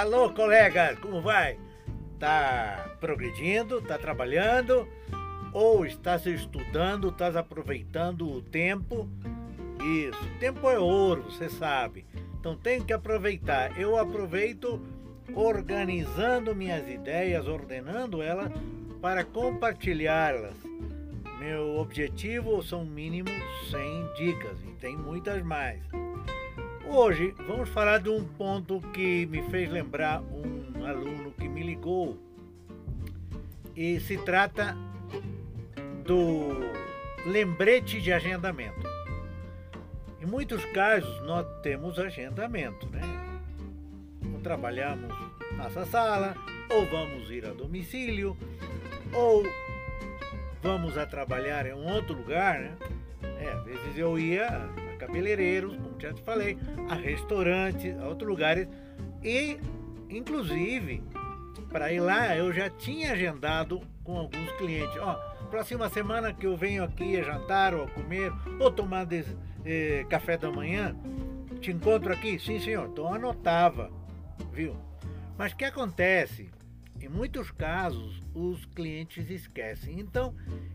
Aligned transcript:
Alô, 0.00 0.30
colegas, 0.30 0.98
como 0.98 1.20
vai? 1.20 1.58
Tá 2.18 2.96
progredindo, 3.00 3.82
tá 3.82 3.98
trabalhando 3.98 4.88
ou 5.52 5.84
está 5.84 6.18
se 6.18 6.32
estudando, 6.32 7.10
está 7.10 7.28
aproveitando 7.38 8.26
o 8.26 8.40
tempo? 8.40 9.06
Isso, 9.84 10.38
tempo 10.38 10.70
é 10.70 10.78
ouro, 10.78 11.24
você 11.24 11.50
sabe. 11.50 12.06
Então 12.38 12.56
tem 12.56 12.82
que 12.82 12.94
aproveitar. 12.94 13.78
Eu 13.78 13.98
aproveito 13.98 14.80
organizando 15.34 16.56
minhas 16.56 16.88
ideias, 16.88 17.46
ordenando 17.46 18.22
elas 18.22 18.50
para 19.02 19.22
compartilhá-las. 19.22 20.54
Meu 21.38 21.76
objetivo 21.76 22.62
são 22.62 22.86
mínimo 22.86 23.28
100 23.70 24.14
dicas 24.14 24.56
e 24.66 24.72
tem 24.80 24.96
muitas 24.96 25.42
mais. 25.42 25.82
Hoje 26.92 27.32
vamos 27.46 27.68
falar 27.68 27.98
de 27.98 28.08
um 28.08 28.24
ponto 28.24 28.80
que 28.92 29.24
me 29.26 29.48
fez 29.48 29.70
lembrar 29.70 30.20
um 30.22 30.84
aluno 30.84 31.30
que 31.30 31.48
me 31.48 31.62
ligou. 31.62 32.18
E 33.76 34.00
se 34.00 34.18
trata 34.18 34.76
do 36.04 36.48
lembrete 37.24 38.00
de 38.00 38.12
agendamento. 38.12 38.82
Em 40.20 40.26
muitos 40.26 40.64
casos 40.64 41.24
nós 41.24 41.46
temos 41.62 41.96
agendamento, 41.96 42.88
né? 42.88 43.02
Ou 44.34 44.40
trabalhamos 44.40 45.16
nossa 45.56 45.86
sala, 45.86 46.34
ou 46.68 46.84
vamos 46.86 47.30
ir 47.30 47.46
a 47.46 47.52
domicílio, 47.52 48.36
ou 49.14 49.44
vamos 50.60 50.98
a 50.98 51.06
trabalhar 51.06 51.66
em 51.66 51.72
um 51.72 51.86
outro 51.86 52.16
lugar, 52.16 52.58
né? 52.58 52.76
É, 53.38 53.52
às 53.52 53.64
vezes 53.64 53.96
eu 53.96 54.18
ia 54.18 54.48
a 54.48 54.96
cabeleireiros, 54.98 55.78
já 56.02 56.12
te 56.12 56.22
falei, 56.22 56.58
a 56.88 56.94
restaurantes, 56.94 57.98
a 57.98 58.08
outros 58.08 58.28
lugares 58.28 58.68
e, 59.22 59.58
inclusive, 60.08 61.02
para 61.70 61.92
ir 61.92 62.00
lá 62.00 62.36
eu 62.36 62.52
já 62.52 62.68
tinha 62.70 63.12
agendado 63.12 63.80
com 64.02 64.18
alguns 64.18 64.50
clientes. 64.52 64.96
Ó, 65.00 65.14
próxima 65.50 65.88
semana 65.88 66.32
que 66.32 66.46
eu 66.46 66.56
venho 66.56 66.84
aqui 66.84 67.18
a 67.18 67.22
jantar 67.22 67.74
ou 67.74 67.84
a 67.84 67.88
comer 67.88 68.32
ou 68.58 68.70
tomar 68.70 69.04
de, 69.04 69.24
eh, 69.64 70.04
café 70.08 70.36
da 70.36 70.50
manhã, 70.50 70.96
te 71.60 71.70
encontro 71.70 72.12
aqui? 72.12 72.38
Sim, 72.38 72.58
senhor. 72.58 72.88
Então 72.88 73.12
anotava, 73.12 73.90
viu? 74.52 74.76
Mas 75.36 75.52
o 75.52 75.56
que 75.56 75.64
acontece? 75.64 76.50
Em 77.00 77.08
muitos 77.08 77.50
casos, 77.50 78.22
os 78.34 78.66
clientes 78.66 79.30
esquecem. 79.30 79.98
Então, 79.98 80.34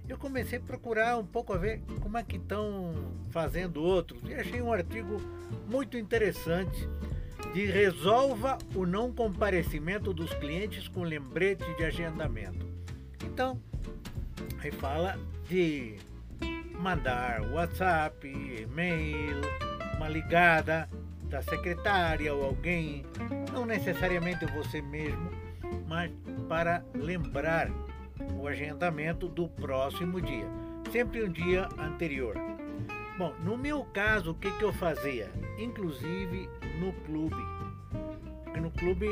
eu 0.09 0.17
comecei 0.17 0.57
a 0.57 0.61
procurar 0.61 1.17
um 1.17 1.25
pouco 1.25 1.53
a 1.53 1.57
ver 1.57 1.81
como 2.01 2.17
é 2.17 2.23
que 2.23 2.37
estão 2.37 2.93
fazendo 3.29 3.81
outros. 3.81 4.21
E 4.27 4.33
achei 4.33 4.61
um 4.61 4.73
artigo 4.73 5.21
muito 5.69 5.97
interessante 5.97 6.89
de 7.53 7.65
resolva 7.65 8.57
o 8.73 8.85
não 8.85 9.13
comparecimento 9.13 10.13
dos 10.13 10.33
clientes 10.33 10.87
com 10.87 11.03
lembrete 11.03 11.63
de 11.75 11.83
agendamento. 11.83 12.65
Então, 13.23 13.61
aí 14.59 14.71
fala 14.71 15.19
de 15.47 15.97
mandar 16.79 17.41
WhatsApp, 17.51 18.27
e-mail, 18.27 19.41
uma 19.95 20.09
ligada 20.09 20.89
da 21.29 21.41
secretária 21.41 22.33
ou 22.33 22.43
alguém, 22.43 23.05
não 23.53 23.65
necessariamente 23.65 24.45
você 24.47 24.81
mesmo, 24.81 25.44
mas 25.87 26.11
para 26.47 26.83
lembrar 26.93 27.69
o 28.39 28.47
agendamento 28.47 29.27
do 29.27 29.47
próximo 29.47 30.21
dia, 30.21 30.47
sempre 30.91 31.23
um 31.23 31.31
dia 31.31 31.67
anterior. 31.77 32.35
Bom, 33.17 33.33
no 33.43 33.57
meu 33.57 33.83
caso, 33.85 34.31
o 34.31 34.35
que, 34.35 34.51
que 34.51 34.63
eu 34.63 34.73
fazia? 34.73 35.31
Inclusive 35.57 36.49
no 36.79 36.91
clube. 37.05 37.41
Porque 38.43 38.59
no 38.59 38.71
clube 38.71 39.07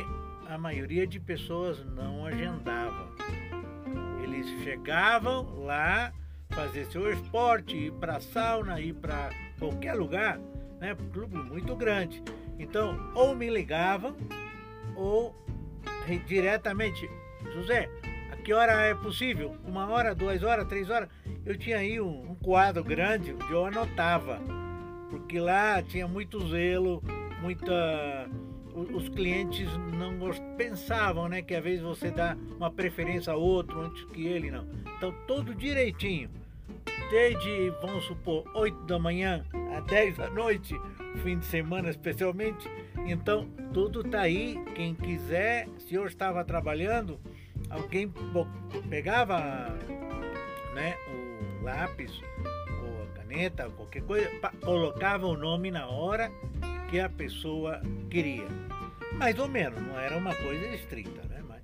a 0.48 0.58
maioria 0.58 1.08
de 1.08 1.20
pessoas 1.20 1.84
não 1.86 2.26
agendava. 2.26 3.08
Eles 4.22 4.46
chegavam 4.64 5.64
lá, 5.64 6.12
fazer 6.50 6.86
seu 6.86 7.12
esporte, 7.12 7.76
ir 7.78 7.94
para 7.94 8.18
a 8.18 8.22
sauna, 8.22 8.80
ir 8.80 8.94
para 8.94 9.30
qualquer 9.58 9.94
lugar, 9.94 10.38
né? 10.80 10.96
Clube 11.14 11.38
muito 11.38 11.76
grande. 11.76 12.22
Então, 12.60 13.12
ou 13.16 13.34
me 13.34 13.50
ligavam, 13.50 14.16
ou 14.96 15.36
diretamente, 16.26 17.10
José, 17.54 17.90
a 18.32 18.36
que 18.38 18.54
hora 18.54 18.74
é 18.82 18.94
possível? 18.94 19.56
Uma 19.66 19.88
hora, 19.90 20.14
duas 20.14 20.44
horas, 20.44 20.68
três 20.68 20.90
horas? 20.90 21.10
Eu 21.46 21.58
tinha 21.58 21.78
aí 21.78 22.00
um, 22.00 22.32
um 22.32 22.36
quadro 22.36 22.84
grande 22.84 23.34
onde 23.34 23.52
eu 23.52 23.66
anotava, 23.66 24.42
porque 25.10 25.40
lá 25.40 25.82
tinha 25.82 26.08
muito 26.08 26.48
zelo, 26.48 27.02
muita 27.42 28.30
os 28.74 29.08
clientes 29.10 29.70
não 29.94 30.18
pensavam, 30.58 31.30
né, 31.30 31.42
que 31.42 31.54
às 31.54 31.64
vezes 31.64 31.82
você 31.82 32.10
dá 32.10 32.36
uma 32.58 32.72
preferência 32.72 33.32
a 33.32 33.36
outro 33.36 33.82
antes 33.82 34.04
que 34.06 34.26
ele 34.26 34.50
não. 34.50 34.66
Então 34.98 35.14
tudo 35.28 35.54
direitinho. 35.54 36.30
Desde, 37.10 37.72
vamos 37.82 38.06
supor, 38.06 38.44
8 38.56 38.86
da 38.86 38.98
manhã 38.98 39.46
a 39.78 39.82
10 39.82 40.18
da 40.18 40.30
noite, 40.32 40.76
fim 41.22 41.38
de 41.38 41.46
semana 41.46 41.90
especialmente. 41.90 42.68
Então, 43.06 43.48
tudo 43.74 44.04
tá 44.04 44.22
aí. 44.22 44.58
Quem 44.76 44.96
quiser, 44.96 45.68
se 45.78 45.96
eu 45.96 46.06
estava 46.06 46.44
trabalhando, 46.44 47.20
alguém 47.70 48.12
pegava 48.90 49.40
né, 50.74 50.96
o 51.08 51.64
lápis 51.64 52.22
ou 52.82 53.04
a 53.04 53.08
caneta, 53.18 53.70
qualquer 53.70 54.04
coisa, 54.04 54.30
colocava 54.62 55.28
o 55.28 55.38
nome 55.38 55.70
na 55.70 55.88
hora 55.88 56.32
que 56.90 57.00
a 57.00 57.10
pessoa 57.10 57.82
queria. 58.10 58.48
Mais 59.18 59.38
ou 59.38 59.48
menos, 59.48 59.82
não 59.82 60.00
era 60.00 60.18
uma 60.18 60.34
coisa 60.36 60.66
estrita, 60.68 61.22
né? 61.24 61.42
Mas, 61.48 61.62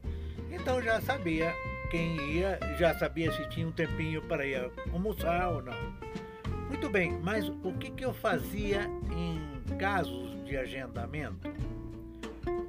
então 0.52 0.82
já 0.82 1.02
sabia 1.02 1.54
quem 1.90 2.16
ia, 2.34 2.60
já 2.78 2.94
sabia 2.98 3.32
se 3.32 3.48
tinha 3.50 3.68
um 3.68 3.72
tempinho 3.72 4.22
para 4.24 4.46
ir 4.46 4.72
almoçar 4.94 5.50
ou 5.50 5.62
não. 5.64 5.74
Muito 6.68 6.90
bem, 6.90 7.18
mas 7.24 7.50
o 7.50 7.74
que, 7.80 7.90
que 7.90 8.06
eu 8.06 8.14
fazia 8.14 8.82
em 9.12 9.78
casos 9.78 10.39
de 10.50 10.58
agendamento? 10.58 11.48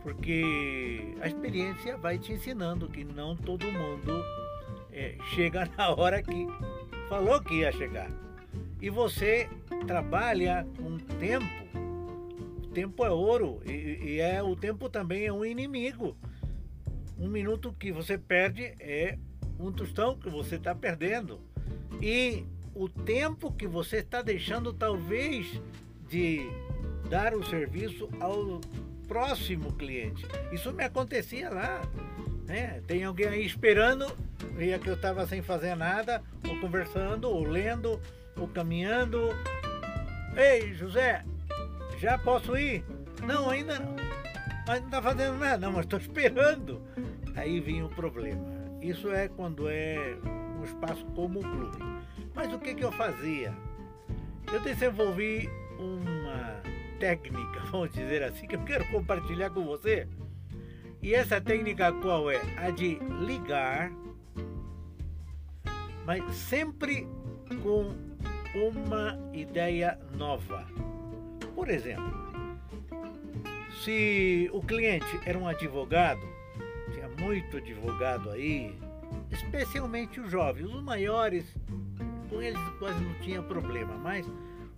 Porque 0.02 1.14
a 1.20 1.26
experiência 1.26 1.96
vai 1.96 2.18
te 2.18 2.32
ensinando 2.32 2.88
que 2.88 3.02
não 3.02 3.34
todo 3.34 3.64
mundo 3.66 4.22
é, 4.92 5.16
chega 5.34 5.68
na 5.76 5.90
hora 5.90 6.22
que 6.22 6.46
falou 7.08 7.40
que 7.40 7.60
ia 7.60 7.72
chegar. 7.72 8.10
E 8.80 8.90
você 8.90 9.48
trabalha 9.86 10.66
com 10.76 10.98
tempo. 11.18 11.46
O 12.62 12.66
tempo 12.68 13.04
é 13.04 13.10
ouro 13.10 13.60
e, 13.66 13.70
e 13.70 14.20
é 14.20 14.42
o 14.42 14.54
tempo 14.54 14.88
também 14.88 15.26
é 15.26 15.32
um 15.32 15.44
inimigo. 15.44 16.16
Um 17.18 17.28
minuto 17.28 17.74
que 17.78 17.90
você 17.90 18.16
perde 18.16 18.74
é 18.78 19.18
um 19.58 19.72
tostão 19.72 20.16
que 20.16 20.28
você 20.28 20.56
está 20.56 20.74
perdendo. 20.74 21.40
E 22.00 22.44
o 22.74 22.88
tempo 22.88 23.52
que 23.52 23.66
você 23.66 23.98
está 23.98 24.22
deixando, 24.22 24.72
talvez, 24.72 25.60
de 26.08 26.46
dar 27.08 27.34
o 27.34 27.44
serviço 27.44 28.08
ao 28.20 28.60
próximo 29.08 29.72
cliente. 29.72 30.24
Isso 30.52 30.72
me 30.72 30.84
acontecia 30.84 31.50
lá. 31.50 31.82
Né? 32.46 32.80
Tem 32.86 33.04
alguém 33.04 33.28
aí 33.28 33.44
esperando, 33.44 34.06
via 34.56 34.78
que 34.78 34.88
eu 34.88 34.94
estava 34.94 35.26
sem 35.26 35.42
fazer 35.42 35.74
nada, 35.74 36.22
ou 36.48 36.58
conversando, 36.60 37.28
ou 37.28 37.42
lendo, 37.44 38.00
ou 38.36 38.46
caminhando. 38.48 39.30
Ei, 40.36 40.72
José, 40.74 41.24
já 41.98 42.16
posso 42.18 42.56
ir? 42.56 42.84
Não, 43.24 43.50
ainda 43.50 43.78
não. 43.78 43.96
Mas 44.66 44.80
não 44.80 44.86
está 44.86 45.02
fazendo 45.02 45.38
nada, 45.38 45.58
não, 45.58 45.72
mas 45.72 45.84
estou 45.84 45.98
esperando. 45.98 46.80
Aí 47.34 47.60
vinha 47.60 47.84
o 47.84 47.88
problema. 47.88 48.44
Isso 48.80 49.10
é 49.10 49.28
quando 49.28 49.68
é 49.68 50.16
um 50.58 50.64
espaço 50.64 51.04
como 51.14 51.40
o 51.40 51.42
clube. 51.42 51.78
Mas 52.34 52.52
o 52.52 52.58
que, 52.58 52.74
que 52.74 52.84
eu 52.84 52.92
fazia? 52.92 53.52
Eu 54.52 54.60
desenvolvi 54.60 55.50
uma 55.78 56.62
técnica, 57.00 57.60
vamos 57.72 57.90
dizer 57.90 58.22
assim, 58.22 58.46
que 58.46 58.54
eu 58.54 58.62
quero 58.62 58.86
compartilhar 58.92 59.50
com 59.50 59.64
você. 59.64 60.06
E 61.02 61.14
essa 61.14 61.40
técnica 61.40 61.92
qual 61.94 62.30
é? 62.30 62.40
A 62.58 62.70
de 62.70 62.98
ligar, 63.24 63.90
mas 66.04 66.22
sempre 66.34 67.08
com 67.62 67.94
uma 68.54 69.18
ideia 69.32 69.98
nova. 70.12 70.66
Por 71.54 71.70
exemplo, 71.70 72.12
se 73.82 74.50
o 74.52 74.60
cliente 74.60 75.18
era 75.24 75.38
um 75.38 75.48
advogado, 75.48 76.20
tinha 76.92 77.08
muito 77.08 77.56
advogado 77.56 78.30
aí, 78.30 78.78
especialmente 79.30 80.20
os 80.20 80.30
jovens, 80.30 80.66
os 80.66 80.82
maiores 80.82 81.46
com 82.28 82.42
eles 82.42 82.60
quase 82.78 83.02
não 83.02 83.14
tinha 83.14 83.42
problema, 83.42 83.94
mas 83.96 84.26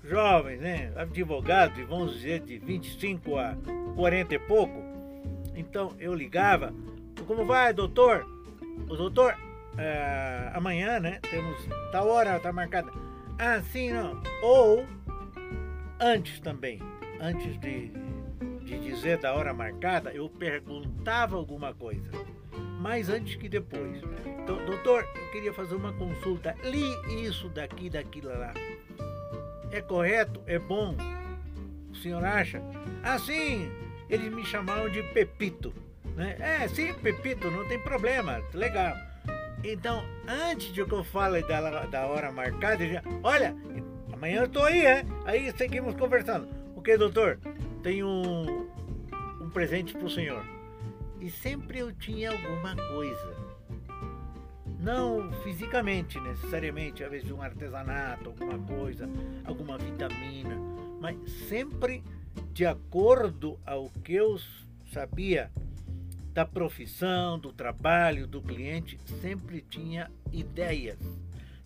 jovens, 0.05 0.61
né, 0.61 0.93
advogados, 0.97 1.79
vamos 1.87 2.15
dizer 2.15 2.41
de 2.41 2.59
25 2.59 3.39
a 3.39 3.57
40 3.97 4.35
e 4.35 4.39
pouco, 4.39 4.83
então 5.55 5.95
eu 5.99 6.15
ligava, 6.15 6.73
como 7.27 7.45
vai, 7.45 7.73
doutor? 7.73 8.27
O 8.89 8.97
doutor, 8.97 9.37
é, 9.79 10.51
amanhã, 10.55 10.99
né, 10.99 11.21
temos 11.31 11.57
tal 11.91 12.09
hora, 12.09 12.39
tá 12.41 12.53
marcada. 12.53 12.91
Ah, 13.39 13.61
sim, 13.73 13.93
não. 13.93 14.21
Ou 14.43 14.85
antes 16.01 16.41
também, 16.41 16.81
antes 17.21 17.59
de, 17.59 17.93
de 18.65 18.79
dizer 18.81 19.19
da 19.19 19.35
hora 19.35 19.55
marcada, 19.55 20.13
eu 20.13 20.29
perguntava 20.29 21.37
alguma 21.37 21.73
coisa, 21.73 22.11
mais 22.81 23.09
antes 23.09 23.37
que 23.37 23.49
depois. 23.49 24.03
Então, 24.43 24.65
doutor, 24.67 25.07
eu 25.15 25.31
queria 25.31 25.53
fazer 25.53 25.77
uma 25.77 25.93
consulta. 25.93 26.55
Li 26.65 27.25
isso 27.25 27.49
daqui, 27.49 27.89
daquilo 27.89 28.29
lá. 28.29 28.53
É 29.73 29.81
correto? 29.81 30.43
É 30.47 30.59
bom? 30.59 30.95
O 31.91 31.97
senhor 31.97 32.23
acha? 32.25 32.63
Ah, 33.03 33.19
sim! 33.19 33.71
Eles 34.09 34.31
me 34.31 34.45
chamavam 34.45 34.91
de 34.91 35.03
Pepito. 35.03 35.73
Né? 36.15 36.37
É, 36.39 36.69
sim, 36.69 36.93
Pepito, 36.93 37.51
não 37.51 37.67
tem 37.67 37.79
problema, 37.79 38.43
legal. 38.53 38.95
Então, 39.65 40.05
antes 40.29 40.73
de 40.73 40.85
que 40.85 40.93
eu 40.93 41.03
fale 41.03 41.43
da, 41.43 41.87
da 41.87 42.07
hora 42.07 42.31
marcada, 42.31 42.87
já, 42.87 43.03
olha, 43.23 43.57
amanhã 44.13 44.43
eu 44.43 44.49
tô 44.49 44.63
aí, 44.63 44.85
é? 44.85 45.05
Aí 45.25 45.51
seguimos 45.57 45.95
conversando. 45.95 46.49
O 46.77 46.83
que, 46.83 46.97
doutor? 46.99 47.39
Tem 47.83 48.05
um, 48.05 48.69
um 49.41 49.51
presente 49.51 49.95
pro 49.95 50.11
senhor. 50.11 50.45
E 51.21 51.31
sempre 51.31 51.79
eu 51.79 51.93
tinha 51.93 52.31
alguma 52.33 52.77
coisa. 52.77 53.52
Não 54.83 55.31
fisicamente, 55.45 56.19
necessariamente, 56.19 57.05
às 57.05 57.11
vezes 57.11 57.31
um 57.31 57.41
artesanato, 57.41 58.31
alguma 58.31 58.59
coisa, 58.59 59.09
alguma 59.45 59.79
vitamina, 59.79 60.57
mas 61.01 61.17
sempre 61.49 62.03
de 62.53 62.67
acordo 62.67 63.59
ao 63.65 63.91
que 64.03 64.15
eu 64.15 64.41
sabia 64.93 65.53
da 66.35 66.45
profissão, 66.45 67.39
do 67.39 67.53
trabalho, 67.53 68.27
do 68.27 68.43
cliente, 68.43 68.99
sempre 69.21 69.61
tinha 69.61 70.11
ideias, 70.33 70.99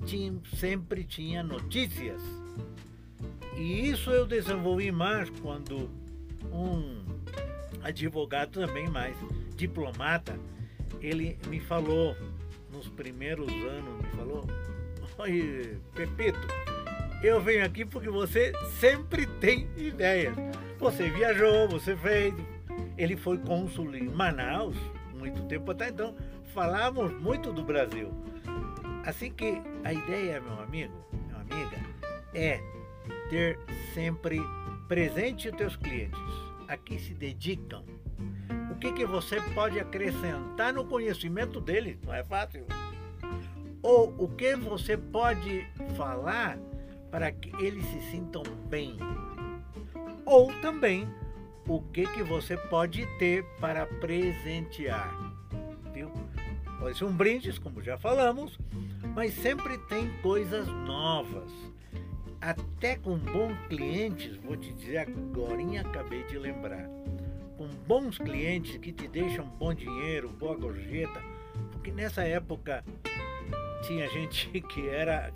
tinha, 0.05 0.35
sempre 0.55 1.03
tinha 1.03 1.43
notícias. 1.43 2.21
E 3.57 3.89
isso 3.89 4.11
eu 4.11 4.27
desenvolvi 4.27 4.93
mais 4.93 5.31
quando 5.41 5.89
um 6.53 7.03
advogado 7.83 8.61
também 8.61 8.89
mais 8.91 9.17
diplomata, 9.57 10.39
ele 11.01 11.39
me 11.49 11.61
falou 11.61 12.15
nos 12.77 12.89
primeiros 12.89 13.49
anos, 13.49 14.03
me 14.03 14.11
falou, 14.11 14.47
oi 15.19 15.79
Pepito, 15.95 16.47
eu 17.23 17.41
venho 17.41 17.65
aqui 17.65 17.87
porque 17.87 18.11
você 18.11 18.53
sempre 18.79 19.27
tem 19.27 19.67
ideias. 19.77 20.35
Você 20.79 21.09
viajou, 21.09 21.69
você 21.69 21.97
fez. 21.97 22.35
Ele 22.99 23.17
foi 23.17 23.39
cônsul 23.39 23.95
em 23.95 24.09
Manaus, 24.09 24.77
muito 25.15 25.43
tempo 25.45 25.71
até 25.71 25.89
então. 25.89 26.15
Falamos 26.53 27.13
muito 27.21 27.51
do 27.51 27.65
Brasil. 27.65 28.13
Assim 29.05 29.31
que 29.31 29.61
a 29.83 29.93
ideia, 29.93 30.41
meu 30.41 30.61
amigo, 30.61 30.93
minha 31.13 31.37
amiga, 31.37 31.79
é 32.35 32.61
ter 33.31 33.59
sempre 33.95 34.39
presente 34.87 35.49
os 35.49 35.57
teus 35.57 35.77
clientes. 35.77 36.21
Aqui 36.69 36.99
se 36.99 37.15
dedicam. 37.15 37.85
O 38.77 38.79
que, 38.79 38.93
que 38.93 39.07
você 39.07 39.41
pode 39.55 39.81
acrescentar 39.81 40.71
no 40.71 40.85
conhecimento 40.85 41.63
deles? 41.63 41.97
Não 42.05 42.13
é 42.13 42.23
fácil. 42.23 42.67
Ou 43.83 44.15
o 44.19 44.29
que 44.29 44.55
você 44.55 44.99
pode 44.99 45.67
falar 45.97 46.59
para 47.11 47.33
que 47.33 47.49
eles 47.57 47.83
se 47.87 48.11
sintam 48.11 48.43
bem. 48.69 48.99
Ou 50.27 50.53
também 50.61 51.09
o 51.67 51.81
que, 51.81 52.07
que 52.07 52.23
você 52.23 52.55
pode 52.55 53.07
ter 53.19 53.43
para 53.59 53.87
presentear. 53.87 55.11
Viu? 55.95 56.13
Pode 56.79 56.99
ser 56.99 57.07
um 57.07 57.17
brinde, 57.17 57.59
como 57.59 57.83
já 57.83 57.97
falamos, 57.97 58.59
mas 59.15 59.33
sempre 59.37 59.79
tem 59.89 60.11
coisas 60.21 60.69
novas. 60.69 61.51
Até 62.43 62.97
com 62.97 63.17
bons 63.17 63.57
clientes, 63.71 64.37
vou 64.37 64.55
te 64.55 64.71
dizer 64.75 64.99
agora, 64.99 65.81
acabei 65.81 66.23
de 66.25 66.39
lembrar. 66.39 67.06
Com 67.67 67.75
bons 67.87 68.17
clientes 68.17 68.77
que 68.77 68.93
te 68.93 69.09
deixam 69.09 69.45
bom 69.45 69.75
dinheiro, 69.75 70.29
boa 70.29 70.55
gorjeta, 70.55 71.21
porque 71.73 71.91
nessa 71.91 72.23
época 72.23 72.85
tinha 73.83 74.09
gente 74.09 74.49
que 74.71 74.89
era 74.89 75.33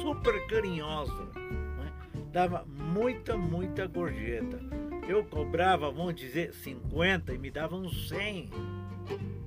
super 0.00 0.46
carinhosa, 0.46 1.24
né? 1.34 1.92
dava 2.32 2.64
muita, 2.64 3.36
muita 3.36 3.86
gorjeta. 3.86 4.58
Eu 5.06 5.24
cobrava, 5.26 5.90
vamos 5.90 6.14
dizer, 6.14 6.54
50 6.54 7.34
e 7.34 7.38
me 7.38 7.50
davam 7.50 7.86
100. 7.86 8.50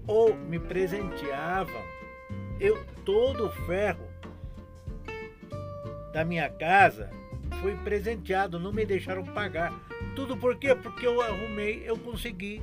Ou 0.05 0.35
me 0.35 0.59
presenteavam. 0.59 1.81
Eu, 2.59 2.85
todo 3.03 3.47
o 3.47 3.51
ferro 3.65 4.07
da 6.13 6.23
minha 6.23 6.47
casa 6.49 7.09
foi 7.61 7.75
presenteado, 7.77 8.59
não 8.59 8.71
me 8.71 8.85
deixaram 8.85 9.25
pagar. 9.25 9.86
Tudo 10.17 10.35
por 10.35 10.55
quê? 10.55 10.73
Porque 10.73 11.05
eu 11.05 11.21
arrumei, 11.21 11.83
eu 11.85 11.95
consegui 11.95 12.59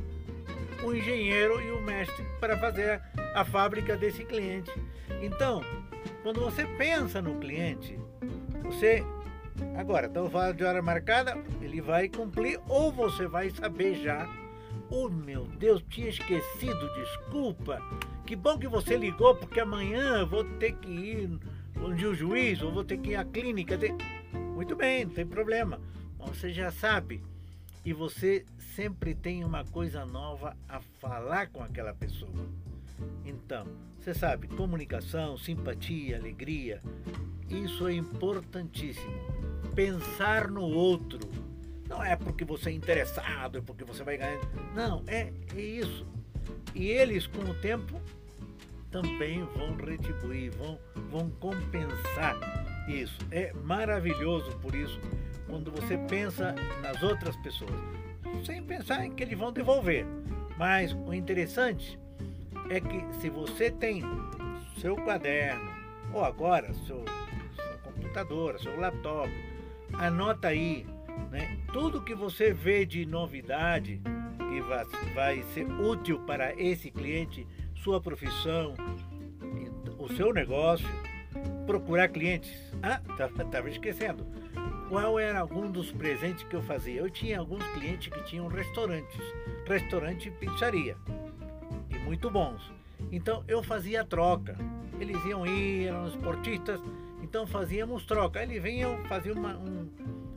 o 0.82 0.92
engenheiro 0.92 1.60
e 1.60 1.70
o 1.70 1.80
mestre 1.80 2.24
para 2.40 2.58
fazer 2.58 3.00
a 3.32 3.44
fábrica 3.44 3.96
desse 3.96 4.24
cliente. 4.24 4.72
Então, 5.22 5.62
quando 6.24 6.40
você 6.40 6.66
pensa 6.66 7.22
no 7.22 7.38
cliente, 7.38 7.96
você. 8.64 9.04
Agora, 9.76 10.08
estamos 10.08 10.32
falando 10.32 10.56
de 10.56 10.64
hora 10.64 10.82
marcada, 10.82 11.38
ele 11.62 11.80
vai 11.80 12.08
cumprir 12.08 12.60
ou 12.68 12.90
você 12.90 13.28
vai 13.28 13.50
saber 13.50 14.02
já. 14.02 14.28
Oh 14.90 15.08
meu 15.08 15.44
Deus, 15.44 15.80
tinha 15.88 16.08
esquecido, 16.08 16.92
desculpa. 16.96 17.80
Que 18.26 18.34
bom 18.34 18.58
que 18.58 18.66
você 18.66 18.96
ligou, 18.96 19.36
porque 19.36 19.60
amanhã 19.60 20.18
eu 20.18 20.26
vou 20.26 20.42
ter 20.58 20.72
que 20.72 20.90
ir 20.90 21.38
onde 21.80 22.04
o 22.04 22.16
juiz, 22.16 22.60
ou 22.62 22.72
vou 22.72 22.82
ter 22.82 22.98
que 22.98 23.10
ir 23.10 23.16
à 23.16 23.24
clínica. 23.24 23.78
Muito 24.32 24.74
bem, 24.74 25.04
não 25.04 25.14
tem 25.14 25.24
problema. 25.24 25.80
Você 26.18 26.52
já 26.52 26.72
sabe. 26.72 27.22
E 27.84 27.92
você 27.92 28.46
sempre 28.74 29.14
tem 29.14 29.44
uma 29.44 29.64
coisa 29.64 30.06
nova 30.06 30.56
a 30.68 30.80
falar 30.80 31.48
com 31.48 31.62
aquela 31.62 31.92
pessoa. 31.92 32.48
Então, 33.24 33.66
você 34.00 34.14
sabe, 34.14 34.48
comunicação, 34.48 35.36
simpatia, 35.36 36.16
alegria, 36.16 36.82
isso 37.48 37.86
é 37.86 37.94
importantíssimo. 37.94 39.12
Pensar 39.74 40.48
no 40.48 40.62
outro. 40.62 41.20
Não 41.88 42.02
é 42.02 42.16
porque 42.16 42.44
você 42.44 42.70
é 42.70 42.72
interessado, 42.72 43.58
é 43.58 43.60
porque 43.60 43.84
você 43.84 44.02
vai 44.02 44.16
ganhar. 44.16 44.40
Não, 44.74 45.02
é, 45.06 45.32
é 45.54 45.60
isso. 45.60 46.06
E 46.74 46.86
eles, 46.86 47.26
com 47.26 47.42
o 47.42 47.54
tempo, 47.54 48.00
também 48.90 49.44
vão 49.44 49.76
retribuir, 49.76 50.50
vão, 50.52 50.78
vão 51.10 51.30
compensar 51.30 52.36
isso. 52.88 53.18
É 53.30 53.52
maravilhoso 53.52 54.52
por 54.58 54.74
isso, 54.74 54.98
quando 55.46 55.70
você 55.70 55.96
pensa 55.98 56.54
nas 56.82 57.02
outras 57.02 57.36
pessoas, 57.36 57.72
sem 58.44 58.62
pensar 58.62 59.04
em 59.04 59.12
que 59.12 59.22
eles 59.22 59.38
vão 59.38 59.52
devolver. 59.52 60.06
Mas 60.56 60.92
o 60.92 61.12
interessante 61.12 61.98
é 62.70 62.80
que 62.80 63.04
se 63.20 63.28
você 63.28 63.70
tem 63.70 64.02
seu 64.78 64.96
caderno, 64.96 65.72
ou 66.12 66.24
agora 66.24 66.72
seu, 66.86 67.04
sua 67.54 67.78
computadora, 67.82 68.58
seu 68.58 68.78
laptop, 68.78 69.30
anota 69.94 70.48
aí 70.48 70.86
né, 71.30 71.58
tudo 71.72 72.02
que 72.02 72.14
você 72.14 72.52
vê 72.52 72.86
de 72.86 73.04
novidade 73.04 74.00
que 74.48 74.60
vai, 74.60 74.84
vai 75.14 75.42
ser 75.54 75.66
útil 75.66 76.20
para 76.20 76.54
esse 76.60 76.90
cliente, 76.90 77.46
sua 77.76 78.00
profissão, 78.00 78.74
o 79.98 80.08
seu 80.14 80.32
negócio, 80.32 80.86
procurar 81.66 82.08
clientes. 82.08 82.52
Ah, 82.82 83.00
estava 83.42 83.68
esquecendo. 83.68 84.26
Qual 84.88 85.18
era 85.18 85.40
algum 85.40 85.70
dos 85.70 85.90
presentes 85.90 86.44
que 86.44 86.54
eu 86.54 86.62
fazia? 86.62 87.00
Eu 87.00 87.10
tinha 87.10 87.38
alguns 87.38 87.64
clientes 87.72 88.12
que 88.12 88.22
tinham 88.24 88.46
restaurantes, 88.48 89.20
restaurante 89.66 90.28
e 90.28 90.30
pizzaria 90.30 90.96
muito 92.04 92.30
bons. 92.30 92.72
Então 93.10 93.42
eu 93.48 93.62
fazia 93.62 94.04
troca. 94.04 94.56
Eles 95.00 95.22
iam 95.24 95.44
ir, 95.44 95.88
eram 95.88 96.06
esportistas, 96.06 96.80
então 97.22 97.46
fazíamos 97.46 98.06
troca. 98.06 98.42
Eles 98.42 98.62
vinham, 98.62 99.02
faziam 99.06 99.34
uma, 99.36 99.56
um, 99.56 99.88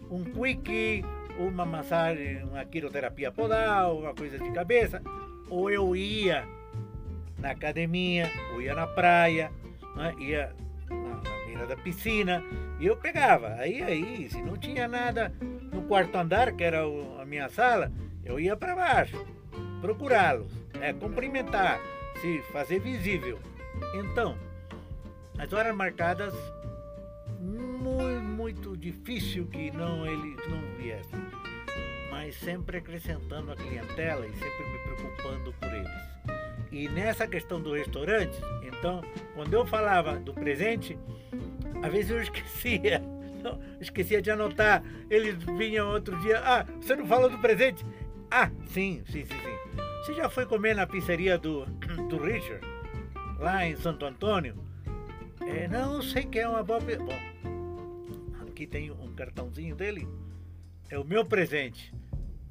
um 0.10 0.24
quick, 0.24 1.04
uma 1.38 1.66
massagem, 1.66 2.44
uma 2.44 2.66
quiroterapia 2.66 3.32
podal, 3.32 4.00
uma 4.00 4.16
coisa 4.16 4.40
de 4.40 4.52
cabeça. 4.52 5.02
Ou 5.50 5.70
eu 5.70 5.96
ia 5.96 6.48
na 7.38 7.52
academia, 7.52 8.32
ou 8.54 8.62
ia 8.62 8.74
na 8.74 8.88
praia, 8.88 9.52
né? 9.96 10.16
ia 10.20 10.56
na, 10.90 11.30
na 11.30 11.46
beira 11.46 11.66
da 11.68 11.76
piscina, 11.76 12.44
e 12.80 12.86
eu 12.86 12.96
pegava. 12.96 13.56
Aí, 13.56 13.82
aí, 13.82 14.30
se 14.30 14.42
não 14.42 14.58
tinha 14.58 14.88
nada 14.88 15.34
no 15.72 15.84
quarto 15.84 16.16
andar, 16.18 16.52
que 16.54 16.64
era 16.64 16.84
a 17.20 17.26
minha 17.26 17.50
sala, 17.50 17.92
eu 18.24 18.40
ia 18.40 18.56
para 18.56 18.76
baixo 18.76 19.38
procurá-los, 19.82 20.52
é, 20.82 20.94
cumprimentar, 20.94 21.80
se 22.22 22.42
fazer 22.52 22.80
visível. 22.80 23.40
Então, 23.96 24.38
as 25.38 25.54
horas 25.54 25.76
marcadas, 25.76 26.34
muito, 27.40 28.24
muito 28.24 28.78
difícil 28.78 29.46
que 29.48 29.72
não 29.72 30.06
eles 30.06 30.38
não 30.48 30.62
viessem, 30.78 31.20
mas 32.10 32.36
sempre 32.36 32.78
acrescentando 32.78 33.52
a 33.52 33.56
clientela 33.56 34.26
e 34.26 34.34
sempre 34.34 34.66
me 34.66 34.80
preocupando 34.80 35.54
por 35.54 35.70
eles. 35.74 36.27
E 36.72 36.88
nessa 36.90 37.28
questão 37.28 37.62
do 37.62 37.74
restaurante, 37.74 38.38
então, 38.64 39.02
quando 39.34 39.54
eu 39.54 39.66
falava 39.66 40.20
do 40.20 40.34
presente, 40.34 40.98
às 41.82 41.92
vezes 41.92 42.12
eu 42.12 42.22
esquecia. 42.22 43.02
Não, 43.44 43.60
esquecia 43.80 44.22
de 44.22 44.32
anotar. 44.32 44.84
Eles 45.10 45.36
vinham 45.58 45.90
outro 45.90 46.20
dia, 46.20 46.40
ah, 46.40 46.66
você 46.80 46.96
não 46.96 47.06
falou 47.06 47.30
do 47.30 47.38
presente? 47.38 47.86
Ah, 48.30 48.52
sim, 48.68 49.04
sim, 49.06 49.26
sim, 49.26 49.28
sim. 49.28 49.82
Você 50.04 50.14
já 50.14 50.30
foi 50.30 50.46
comer 50.46 50.76
na 50.76 50.86
pizzeria 50.86 51.38
do, 51.38 51.66
do 52.10 52.18
Richard, 52.18 52.66
lá 53.40 53.66
em 53.66 53.76
Santo 53.76 54.06
Antônio? 54.06 54.56
É, 55.42 55.68
não 55.68 56.02
sei 56.02 56.24
que 56.24 56.40
é 56.40 56.48
uma 56.48 56.64
boa. 56.64 56.80
Bom, 56.80 58.42
aqui 58.48 58.68
tem 58.68 58.92
um 58.92 59.14
cartãozinho 59.14 59.76
dele. 59.76 60.08
É 60.90 60.98
o 60.98 61.04
meu 61.04 61.26
presente. 61.26 61.94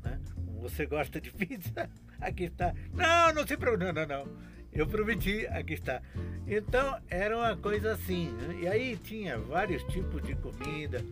Né? 0.03 0.21
Você 0.61 0.87
gosta 0.87 1.21
de 1.21 1.31
pizza? 1.33 1.91
Aqui 2.21 2.45
está. 2.45 2.75
Não, 2.93 3.35
não 3.35 3.47
se 3.47 3.57
preocupe. 3.57 3.85
Não, 3.85 3.93
não, 3.93 4.07
não. 4.07 4.29
Eu 4.73 4.87
prometi, 4.87 5.47
aqui 5.47 5.73
está. 5.73 6.03
Então 6.47 6.99
era 7.09 7.37
uma 7.37 7.57
coisa 7.57 7.93
assim. 7.93 8.31
Né? 8.33 8.59
E 8.63 8.69
aí 8.69 8.97
tinha 8.97 9.39
vários 9.39 9.83
tipos 9.85 10.23
de 10.23 10.35
comida. 10.35 11.03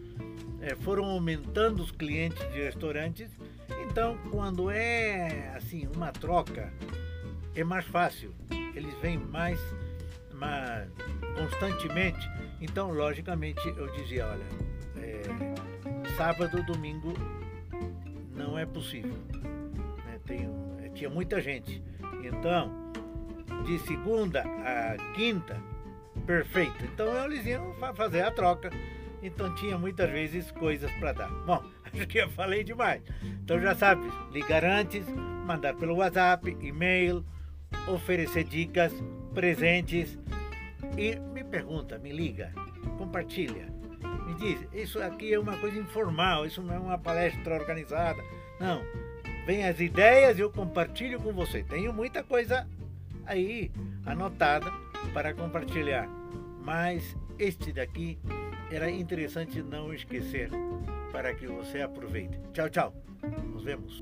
É, 0.61 0.75
foram 0.77 1.05
aumentando 1.05 1.83
os 1.83 1.91
clientes 1.91 2.41
de 2.53 2.63
restaurantes. 2.63 3.31
Então, 3.87 4.19
quando 4.31 4.71
é 4.71 5.53
assim 5.57 5.89
uma 5.95 6.11
troca, 6.11 6.73
é 7.55 7.63
mais 7.63 7.85
fácil. 7.87 8.35
Eles 8.75 8.95
vêm 9.01 9.19
mais, 9.19 9.61
mais 10.33 10.89
constantemente. 11.37 12.29
Então, 12.61 12.93
logicamente, 12.93 13.67
eu 13.67 13.91
dizia, 13.93 14.27
olha, 14.27 14.45
é, 14.97 15.23
sábado, 16.17 16.63
domingo 16.65 17.13
não 18.35 18.59
é 18.59 18.67
possível. 18.67 19.15
Né? 20.05 20.19
Tem, 20.27 20.41
é, 20.41 20.74
tinha 20.95 21.11
muita 21.11 21.41
gente. 21.41 21.83
Então, 22.23 22.93
de 23.65 23.79
segunda 23.81 24.43
a 24.43 24.97
quinta, 25.15 25.61
perfeito. 26.27 26.85
Então 26.85 27.25
eles 27.25 27.45
iam 27.47 27.75
fazer 27.95 28.23
a 28.23 28.31
troca. 28.31 28.71
Então 29.23 29.55
tinha 29.55 29.79
muitas 29.79 30.11
vezes 30.11 30.51
coisas 30.51 30.91
para 30.93 31.13
dar. 31.13 31.31
Bom, 31.47 31.63
acho 31.93 32.07
que 32.07 32.19
eu 32.19 32.31
falei 32.31 32.63
demais. 32.63 33.03
Então 33.23 33.61
já 33.61 33.75
sabe, 33.75 34.03
ligar 34.33 34.65
antes, 34.65 35.07
mandar 35.47 35.75
pelo 35.75 35.97
WhatsApp, 35.97 36.57
e-mail, 36.61 37.25
oferecer 37.89 38.45
dicas, 38.45 38.93
presentes 39.33 40.19
e 40.97 41.17
me 41.17 41.43
pergunta, 41.43 41.99
me 41.99 42.13
liga, 42.13 42.53
compartilha. 42.99 43.73
Me 44.27 44.35
diz, 44.35 44.67
isso 44.73 45.03
aqui 45.03 45.33
é 45.35 45.39
uma 45.39 45.57
coisa 45.59 45.79
informal, 45.79 46.47
isso 46.47 46.63
não 46.63 46.75
é 46.75 46.79
uma 46.79 46.99
palestra 46.99 47.55
organizada. 47.55 48.23
Não, 48.61 48.83
vem 49.47 49.67
as 49.67 49.81
ideias 49.81 50.39
e 50.39 50.41
eu 50.41 50.51
compartilho 50.51 51.21
com 51.21 51.33
você. 51.33 51.63
Tenho 51.63 51.93
muita 51.93 52.23
coisa 52.23 52.67
aí 53.27 53.71
anotada 54.05 54.71
para 55.13 55.35
compartilhar, 55.35 56.09
mas 56.63 57.17
este 57.39 57.73
daqui 57.73 58.19
era 58.71 58.91
interessante 58.91 59.63
não 59.63 59.93
esquecer 59.93 60.51
para 61.13 61.35
que 61.35 61.47
você 61.47 61.83
aproveite. 61.83 62.39
Tchau, 62.53 62.69
tchau. 62.69 62.95
Nos 63.53 63.65
vemos. 63.65 64.01